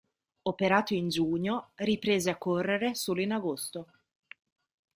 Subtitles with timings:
[0.47, 3.85] Operato in giugno, riprese a correre solo in agosto.